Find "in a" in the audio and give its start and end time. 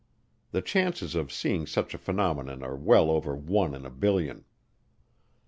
3.75-3.91